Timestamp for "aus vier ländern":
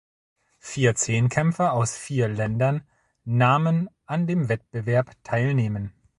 1.73-2.81